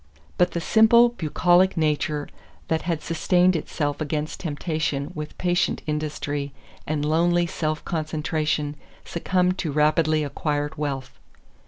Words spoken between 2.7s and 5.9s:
had sustained itself against temptation with patient